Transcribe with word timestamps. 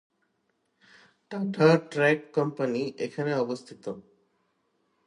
Tata 1.31 1.69
truck 1.91 2.19
company 2.33 2.81
এখানে 3.05 3.31
অবস্থিত। 3.43 3.83